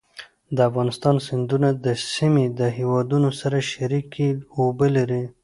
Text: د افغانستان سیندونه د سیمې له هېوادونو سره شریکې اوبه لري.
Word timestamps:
د 0.55 0.57
افغانستان 0.69 1.15
سیندونه 1.27 1.69
د 1.85 1.87
سیمې 2.13 2.45
له 2.59 2.67
هېوادونو 2.77 3.29
سره 3.41 3.57
شریکې 3.71 4.27
اوبه 4.59 4.87
لري. 4.97 5.23